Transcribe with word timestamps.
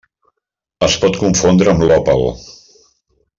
Es 0.87 0.95
pot 1.03 1.19
confondre 1.25 1.71
amb 1.75 1.85
l'òpal. 1.91 2.27